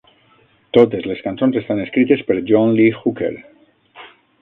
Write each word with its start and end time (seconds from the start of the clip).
Totes 0.77 1.05
les 1.11 1.21
cançons 1.27 1.61
estan 1.63 1.83
escrites 1.85 2.25
per 2.31 2.41
John 2.53 2.77
Lee 2.81 2.99
Hooker. 3.01 3.33